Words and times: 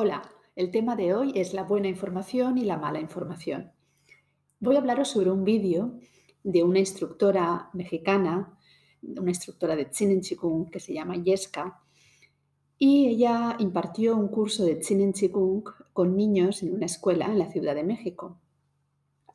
Hola, 0.00 0.22
el 0.54 0.70
tema 0.70 0.94
de 0.94 1.12
hoy 1.12 1.32
es 1.34 1.54
la 1.54 1.64
buena 1.64 1.88
información 1.88 2.56
y 2.56 2.64
la 2.64 2.76
mala 2.76 3.00
información. 3.00 3.72
Voy 4.60 4.76
a 4.76 4.78
hablaros 4.78 5.08
sobre 5.08 5.32
un 5.32 5.42
vídeo 5.42 5.98
de 6.44 6.62
una 6.62 6.78
instructora 6.78 7.68
mexicana, 7.72 8.56
una 9.02 9.32
instructora 9.32 9.74
de 9.74 9.86
Tsinen 9.86 10.20
Chikung 10.20 10.70
que 10.70 10.78
se 10.78 10.94
llama 10.94 11.16
Yeska, 11.16 11.82
y 12.78 13.08
ella 13.08 13.56
impartió 13.58 14.16
un 14.16 14.28
curso 14.28 14.64
de 14.64 14.76
Tsinen 14.76 15.14
Chikung 15.14 15.64
con 15.92 16.16
niños 16.16 16.62
en 16.62 16.74
una 16.74 16.86
escuela 16.86 17.26
en 17.26 17.40
la 17.40 17.50
Ciudad 17.50 17.74
de 17.74 17.82
México. 17.82 18.38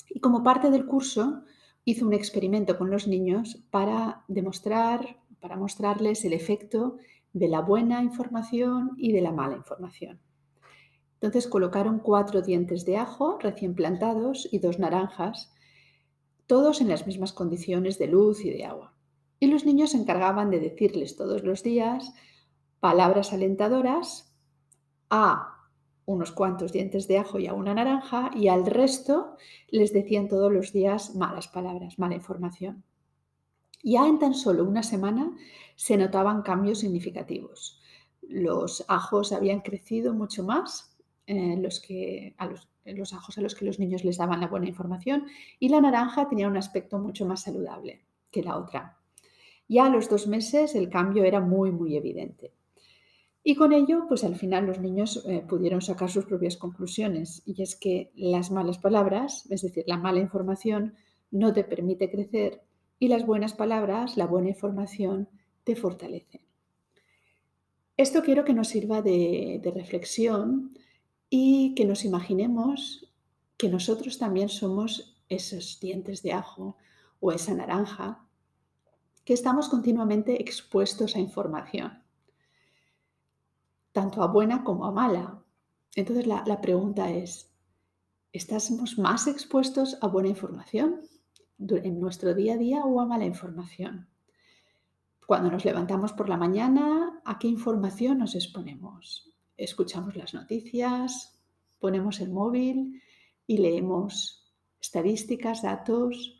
Y 0.07 0.21
como 0.21 0.43
parte 0.43 0.71
del 0.71 0.85
curso 0.85 1.43
hizo 1.83 2.07
un 2.07 2.13
experimento 2.13 2.77
con 2.77 2.89
los 2.89 3.05
niños 3.05 3.61
para 3.69 4.23
demostrar, 4.29 5.17
para 5.41 5.57
mostrarles 5.57 6.23
el 6.23 6.31
efecto 6.31 6.99
de 7.33 7.49
la 7.49 7.59
buena 7.59 8.01
información 8.01 8.91
y 8.95 9.11
de 9.11 9.19
la 9.19 9.33
mala 9.33 9.57
información. 9.57 10.21
Entonces 11.23 11.47
colocaron 11.47 11.99
cuatro 11.99 12.41
dientes 12.41 12.83
de 12.83 12.97
ajo 12.97 13.37
recién 13.39 13.75
plantados 13.75 14.49
y 14.51 14.59
dos 14.59 14.77
naranjas, 14.77 15.53
todos 16.47 16.81
en 16.81 16.89
las 16.89 17.07
mismas 17.07 17.31
condiciones 17.31 17.97
de 17.97 18.07
luz 18.07 18.43
y 18.43 18.49
de 18.49 18.65
agua. 18.65 18.93
Y 19.39 19.47
los 19.47 19.65
niños 19.65 19.91
se 19.91 19.97
encargaban 19.97 20.49
de 20.49 20.59
decirles 20.59 21.15
todos 21.15 21.45
los 21.45 21.63
días 21.63 22.13
palabras 22.81 23.31
alentadoras 23.31 24.35
a 25.09 25.69
unos 26.03 26.33
cuantos 26.33 26.73
dientes 26.73 27.07
de 27.07 27.19
ajo 27.19 27.39
y 27.39 27.47
a 27.47 27.53
una 27.53 27.73
naranja 27.73 28.29
y 28.35 28.49
al 28.49 28.65
resto 28.65 29.37
les 29.69 29.93
decían 29.93 30.27
todos 30.27 30.51
los 30.51 30.73
días 30.73 31.15
malas 31.15 31.47
palabras, 31.47 31.99
mala 31.99 32.15
información. 32.15 32.83
Ya 33.81 34.05
en 34.09 34.19
tan 34.19 34.33
solo 34.33 34.65
una 34.65 34.83
semana 34.83 35.33
se 35.77 35.95
notaban 35.95 36.41
cambios 36.41 36.79
significativos. 36.79 37.79
Los 38.23 38.83
ajos 38.89 39.31
habían 39.31 39.61
crecido 39.61 40.13
mucho 40.13 40.43
más 40.43 40.92
eh, 41.25 41.57
los, 41.57 41.79
que, 41.79 42.35
a 42.37 42.47
los, 42.47 42.67
los 42.85 43.13
ajos 43.13 43.37
a 43.37 43.41
los 43.41 43.55
que 43.55 43.65
los 43.65 43.79
niños 43.79 44.03
les 44.03 44.17
daban 44.17 44.41
la 44.41 44.47
buena 44.47 44.67
información 44.67 45.25
y 45.59 45.69
la 45.69 45.79
naranja 45.79 46.27
tenía 46.27 46.47
un 46.47 46.57
aspecto 46.57 46.99
mucho 46.99 47.25
más 47.25 47.43
saludable 47.43 48.01
que 48.29 48.43
la 48.43 48.57
otra. 48.57 48.97
Ya 49.69 49.85
a 49.85 49.89
los 49.89 50.09
dos 50.09 50.27
meses 50.27 50.75
el 50.75 50.89
cambio 50.89 51.23
era 51.23 51.39
muy, 51.39 51.71
muy 51.71 51.95
evidente. 51.95 52.51
Y 53.41 53.55
con 53.55 53.73
ello, 53.73 54.05
pues 54.07 54.23
al 54.23 54.35
final 54.35 54.65
los 54.65 54.79
niños 54.79 55.25
eh, 55.27 55.43
pudieron 55.47 55.81
sacar 55.81 56.09
sus 56.09 56.25
propias 56.25 56.57
conclusiones. 56.57 57.41
Y 57.45 57.61
es 57.61 57.75
que 57.75 58.11
las 58.15 58.51
malas 58.51 58.77
palabras, 58.77 59.45
es 59.49 59.61
decir, 59.61 59.83
la 59.87 59.97
mala 59.97 60.19
información, 60.19 60.95
no 61.31 61.51
te 61.53 61.63
permite 61.63 62.09
crecer 62.09 62.61
y 62.99 63.09
las 63.09 63.25
buenas 63.25 63.53
palabras, 63.53 64.15
la 64.17 64.27
buena 64.27 64.49
información, 64.49 65.27
te 65.63 65.75
fortalecen. 65.75 66.41
Esto 67.97 68.21
quiero 68.23 68.45
que 68.45 68.53
nos 68.53 68.69
sirva 68.69 69.01
de 69.01 69.71
reflexión 69.75 70.71
y 71.35 71.73
que 71.73 71.85
nos 71.85 72.05
imaginemos 72.05 73.11
que 73.57 73.67
nosotros 73.67 74.19
también 74.19 74.49
somos 74.49 75.17
esos 75.29 75.79
dientes 75.79 76.21
de 76.21 76.31
ajo 76.31 76.77
o 77.19 77.31
esa 77.31 77.55
naranja, 77.55 78.23
que 79.25 79.33
estamos 79.33 79.67
continuamente 79.67 80.39
expuestos 80.39 81.15
a 81.15 81.19
información, 81.19 82.03
tanto 83.93 84.21
a 84.21 84.27
buena 84.27 84.63
como 84.63 84.85
a 84.85 84.91
mala. 84.91 85.43
Entonces 85.95 86.27
la, 86.27 86.61
pregunta 86.61 87.09
es, 87.09 87.51
¿estamos 88.31 88.99
más 88.99 89.25
expuestos 89.25 89.97
a 90.01 90.07
buena 90.09 90.29
información 90.29 91.01
en 91.57 91.99
nuestro 91.99 92.35
día 92.35 92.53
a 92.53 92.57
día 92.57 92.85
o 92.85 93.01
a 93.01 93.07
mala 93.07 93.25
información? 93.25 94.07
Cuando 95.25 95.49
nos 95.49 95.65
levantamos 95.65 96.13
por 96.13 96.29
la 96.29 96.37
mañana, 96.37 97.23
¿a 97.25 97.39
qué 97.39 97.47
información 97.47 98.19
nos 98.19 98.35
exponemos? 98.35 99.32
Escuchamos 99.57 100.15
las 100.15 100.33
noticias, 100.33 101.39
ponemos 101.79 102.19
el 102.19 102.29
móvil 102.31 103.01
y 103.45 103.57
leemos 103.57 104.51
estadísticas, 104.81 105.61
datos, 105.61 106.39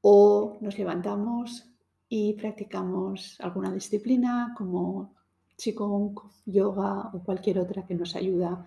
o 0.00 0.58
nos 0.60 0.78
levantamos 0.78 1.70
y 2.08 2.34
practicamos 2.34 3.40
alguna 3.40 3.72
disciplina 3.72 4.54
como 4.56 5.14
Qigong, 5.56 6.14
yoga 6.46 7.10
o 7.12 7.22
cualquier 7.22 7.58
otra 7.58 7.86
que 7.86 7.94
nos 7.94 8.14
ayuda 8.14 8.66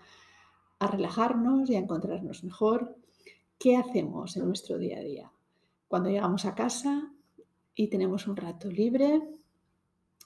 a 0.79 0.87
relajarnos 0.87 1.69
y 1.69 1.75
a 1.75 1.79
encontrarnos 1.79 2.43
mejor. 2.43 2.95
¿Qué 3.59 3.75
hacemos 3.75 4.37
en 4.37 4.47
nuestro 4.47 4.77
día 4.77 4.97
a 4.97 5.01
día? 5.01 5.31
Cuando 5.87 6.09
llegamos 6.09 6.45
a 6.45 6.55
casa 6.55 7.11
y 7.75 7.87
tenemos 7.87 8.27
un 8.27 8.35
rato 8.35 8.69
libre, 8.69 9.21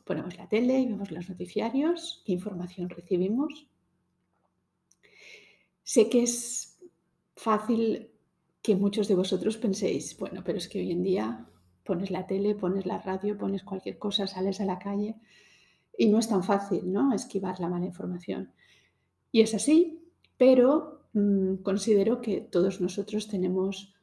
Ponemos 0.05 0.37
la 0.37 0.47
tele 0.47 0.79
y 0.79 0.87
vemos 0.87 1.11
los 1.11 1.29
noticiarios, 1.29 2.23
qué 2.25 2.33
información 2.33 2.89
recibimos. 2.89 3.67
Sé 5.83 6.09
que 6.09 6.23
es 6.23 6.79
fácil 7.35 8.09
que 8.61 8.75
muchos 8.75 9.07
de 9.07 9.15
vosotros 9.15 9.57
penséis, 9.57 10.17
bueno, 10.17 10.41
pero 10.43 10.57
es 10.57 10.67
que 10.67 10.79
hoy 10.79 10.91
en 10.91 11.03
día 11.03 11.47
pones 11.83 12.11
la 12.11 12.27
tele, 12.27 12.55
pones 12.55 12.85
la 12.85 12.99
radio, 12.99 13.37
pones 13.37 13.63
cualquier 13.63 13.97
cosa, 13.97 14.27
sales 14.27 14.61
a 14.61 14.65
la 14.65 14.79
calle 14.79 15.15
y 15.97 16.07
no 16.07 16.19
es 16.19 16.27
tan 16.27 16.43
fácil, 16.43 16.91
¿no? 16.91 17.13
Esquivar 17.13 17.59
la 17.59 17.69
mala 17.69 17.85
información. 17.85 18.51
Y 19.31 19.41
es 19.41 19.53
así, 19.53 20.01
pero 20.37 21.05
mm, 21.13 21.55
considero 21.57 22.21
que 22.21 22.41
todos 22.41 22.81
nosotros 22.81 23.27
tenemos 23.27 23.93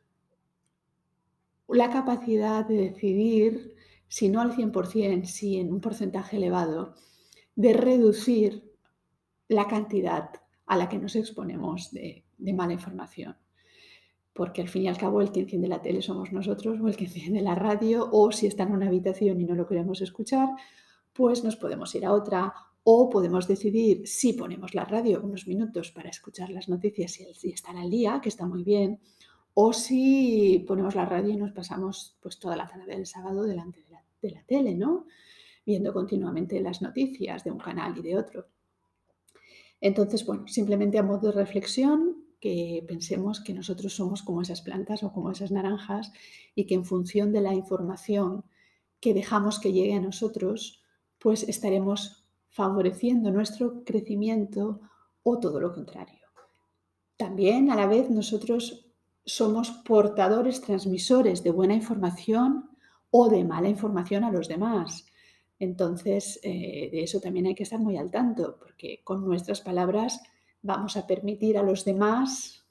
la 1.69 1.91
capacidad 1.91 2.67
de 2.67 2.77
decidir 2.77 3.75
si 4.09 4.29
no 4.29 4.41
al 4.41 4.53
100%, 4.53 5.25
si 5.25 5.59
en 5.59 5.73
un 5.73 5.81
porcentaje 5.81 6.37
elevado, 6.37 6.95
de 7.55 7.73
reducir 7.73 8.73
la 9.49 9.67
cantidad 9.67 10.31
a 10.67 10.77
la 10.77 10.89
que 10.89 10.99
nos 10.99 11.17
exponemos 11.17 11.91
de, 11.91 12.25
mala 12.39 12.73
información. 12.73 13.37
Porque 14.33 14.63
al 14.63 14.69
fin 14.69 14.83
y 14.83 14.89
al 14.89 14.97
cabo 14.97 15.21
el 15.21 15.33
que 15.33 15.41
enciende 15.41 15.67
la 15.67 15.83
tele 15.83 16.01
somos 16.01 16.33
nosotros 16.33 16.81
o 16.81 16.87
el 16.87 16.97
que 16.97 17.07
enciende 17.07 17.43
la 17.43 17.55
radio 17.55 18.09
o 18.13 18.31
si 18.31 18.47
está 18.47 18.63
en 18.63 18.73
una 18.73 18.87
habitación 18.87 19.41
y 19.41 19.45
no 19.45 19.55
lo 19.55 19.67
queremos 19.67 20.01
escuchar, 20.01 20.49
pues 21.13 21.43
nos 21.43 21.57
podemos 21.57 21.93
ir 21.95 22.07
a 22.07 22.13
otra 22.13 22.55
o 22.85 23.11
podemos 23.11 23.49
decidir 23.49 24.07
si 24.07 24.35
ponemos 24.35 24.75
la 24.75 24.85
radio 24.85 25.21
unos 25.23 25.47
minutos 25.47 25.91
para 25.91 26.11
escuchar 26.11 26.51
las 26.51 26.69
noticias 26.69 27.19
y 27.43 27.51
estar 27.51 27.77
al 27.77 27.91
día, 27.91 28.21
que 28.23 28.29
está 28.29 28.47
muy 28.47 28.63
bien, 28.63 29.01
o 29.55 29.73
si 29.73 30.65
ponemos 30.69 30.95
la 30.95 31.05
radio 31.05 31.31
y 31.31 31.37
nos 31.37 31.51
pasamos 31.51 32.17
pues 32.21 32.39
toda 32.39 32.55
la 32.55 32.69
tarde 32.69 32.95
del 32.95 33.07
sábado 33.07 33.43
delante 33.43 33.83
de 33.83 33.88
de 34.23 34.31
la 34.31 34.43
tele, 34.45 34.75
¿no? 34.75 35.07
Viendo 35.65 35.93
continuamente 35.93 36.61
las 36.61 36.83
noticias 36.83 37.45
de 37.45 37.51
un 37.51 37.59
canal 37.59 37.97
y 37.99 38.03
de 38.03 38.17
otro. 38.17 38.47
Entonces, 39.81 40.25
bueno, 40.27 40.49
simplemente 40.49 40.99
a 40.99 41.03
modo 41.03 41.29
de 41.29 41.33
reflexión, 41.33 42.25
que 42.41 42.85
pensemos 42.87 43.41
que 43.41 43.53
nosotros 43.53 43.95
somos 43.95 44.23
como 44.23 44.43
esas 44.43 44.63
plantas 44.63 45.03
o 45.03 45.13
como 45.13 45.31
esas 45.31 45.51
naranjas 45.51 46.13
y 46.55 46.67
que 46.67 46.75
en 46.75 46.85
función 46.85 47.33
de 47.33 47.41
la 47.41 47.55
información 47.55 48.45
que 49.01 49.15
dejamos 49.15 49.59
que 49.59 49.73
llegue 49.73 49.95
a 49.95 50.01
nosotros, 50.01 50.85
pues 51.19 51.43
estaremos 51.49 52.25
favoreciendo 52.49 53.31
nuestro 53.31 53.85
crecimiento 53.85 54.81
o 55.23 55.39
todo 55.39 55.61
lo 55.61 55.73
contrario. 55.73 56.27
También 57.17 57.71
a 57.71 57.77
la 57.77 57.87
vez 57.87 58.11
nosotros 58.11 58.87
somos 59.25 59.71
portadores, 59.85 60.61
transmisores 60.61 61.43
de 61.43 61.51
buena 61.51 61.75
información 61.75 62.71
o 63.11 63.29
de 63.29 63.45
mala 63.45 63.69
información 63.69 64.25
a 64.25 64.31
los 64.31 64.49
demás. 64.49 65.07
Entonces, 65.59 66.39
eh, 66.43 66.89
de 66.93 67.03
eso 67.03 67.21
también 67.21 67.47
hay 67.47 67.55
que 67.55 67.65
estar 67.65 67.81
muy 67.81 67.97
al 67.97 68.11
tanto, 68.11 68.57
porque 68.59 69.01
con 69.03 69.25
nuestras 69.25 69.61
palabras 69.61 70.21
vamos 70.63 70.97
a 70.97 71.07
permitir 71.07 71.59
a 71.59 71.63
los 71.63 71.85
demás 71.85 72.65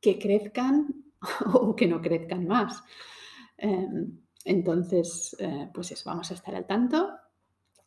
que 0.00 0.18
crezcan 0.18 1.04
o 1.52 1.74
que 1.74 1.86
no 1.86 2.00
crezcan 2.00 2.46
más. 2.46 2.82
Em, 3.56 4.20
entonces, 4.44 5.36
eh, 5.38 5.70
pues 5.72 5.90
eso, 5.92 6.08
vamos 6.10 6.30
a 6.30 6.34
estar 6.34 6.54
al 6.54 6.66
tanto, 6.66 7.10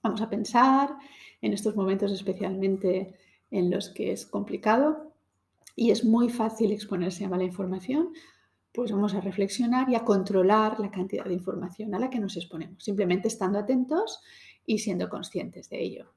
vamos 0.01 0.21
a 0.21 0.29
pensar 0.29 0.95
en 1.41 1.53
estos 1.53 1.75
momentos 1.75 2.11
especialmente 2.11 3.15
en 3.51 3.69
los 3.69 3.89
que 3.89 4.12
es 4.12 4.25
complicado 4.25 5.13
y 5.75 5.91
es 5.91 6.03
muy 6.03 6.29
fácil 6.29 6.71
exponerse 6.71 7.25
a 7.25 7.29
mala 7.29 7.44
información, 7.44 8.13
pues 8.77 8.91
vamos 8.91 9.15
a 9.15 9.21
reflexionar 9.21 9.89
y 9.89 9.95
a 9.95 10.06
controlar 10.06 10.79
la 10.79 10.91
cantidad 10.91 11.25
de 11.25 11.33
información 11.33 11.95
a 11.95 12.00
la 12.00 12.12
que 12.12 12.19
nos 12.19 12.38
exponemos, 12.38 12.83
simplemente 12.83 13.27
estando 13.27 13.57
atentos 13.57 14.21
y 14.68 14.77
siendo 14.77 15.09
conscientes 15.09 15.68
de 15.71 15.81
ello. 15.81 16.13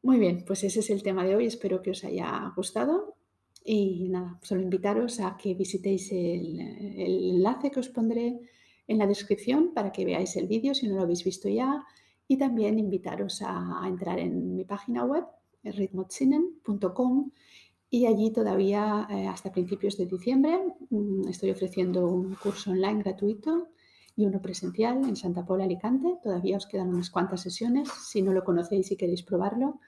Muy 0.00 0.20
bien, 0.20 0.44
pues 0.46 0.62
ese 0.62 0.78
es 0.78 0.90
el 0.90 1.02
tema 1.02 1.24
de 1.24 1.34
hoy, 1.34 1.46
espero 1.46 1.82
que 1.82 1.90
os 1.90 2.04
haya 2.04 2.52
gustado 2.54 3.16
y 3.64 4.08
nada, 4.10 4.38
solo 4.42 4.62
invitaros 4.62 5.18
a 5.18 5.36
que 5.36 5.54
visitéis 5.54 6.12
el, 6.12 6.60
enlace 6.60 7.72
que 7.72 7.80
os 7.80 7.88
pondré 7.88 8.38
en 8.86 8.98
la 8.98 9.08
descripción 9.08 9.74
para 9.74 9.90
que 9.90 10.04
veáis 10.04 10.36
el 10.36 10.46
vídeo 10.46 10.72
si 10.72 10.86
no 10.86 10.94
lo 10.94 11.02
habéis 11.02 11.24
visto 11.24 11.48
ya 11.48 11.84
y 12.28 12.38
también 12.38 12.78
invitaros 12.78 13.42
a, 13.44 13.82
entrar 13.88 14.20
en 14.20 14.54
mi 14.54 14.64
página 14.64 15.04
web, 15.04 15.24
ritmotsinen.com 15.64 17.32
y 17.90 18.06
allí 18.06 18.32
todavía 18.32 19.06
eh, 19.10 19.26
hasta 19.26 19.52
principios 19.52 19.96
de 19.98 20.06
diciembre 20.06 20.58
mm, 20.90 21.28
estoy 21.28 21.50
ofreciendo 21.50 22.06
un 22.06 22.36
curso 22.36 22.70
online 22.70 23.02
gratuito 23.02 23.68
y 24.16 24.26
uno 24.26 24.40
presencial 24.40 25.04
en 25.08 25.16
Santa 25.16 25.44
Pola, 25.44 25.64
Alicante. 25.64 26.18
Todavía 26.22 26.56
os 26.56 26.66
quedan 26.66 26.90
unas 26.90 27.10
cuantas 27.10 27.40
sesiones. 27.40 27.88
Si 27.88 28.22
no 28.22 28.32
lo 28.32 28.44
conocéis 28.44 28.90
y 28.90 28.96
queréis 28.96 29.22
probarlo, 29.22 29.80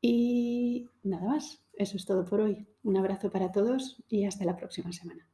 Y 0.00 0.88
nada 1.02 1.26
más, 1.28 1.64
eso 1.74 1.96
es 1.96 2.04
todo 2.04 2.24
por 2.24 2.40
hoy. 2.40 2.66
Un 2.82 2.96
abrazo 2.96 3.30
para 3.30 3.52
todos 3.52 4.02
y 4.08 4.24
hasta 4.24 4.44
la 4.44 4.56
próxima 4.56 4.92
semana. 4.92 5.26